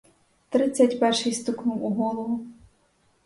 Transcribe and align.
Тридцять 0.49 0.99
перший 0.99 1.33
стукнув 1.33 1.85
у 1.85 1.89
голову! 1.93 2.45